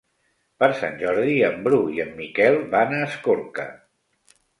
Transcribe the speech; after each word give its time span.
Per 0.61 0.69
Sant 0.77 0.95
Jordi 1.01 1.35
en 1.49 1.59
Bru 1.67 1.79
i 1.97 2.01
en 2.05 2.09
Miquel 2.21 2.57
van 2.77 2.95
a 2.95 3.03
Escorca. 3.09 3.67